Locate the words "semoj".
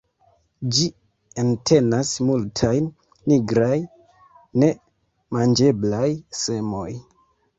6.41-6.89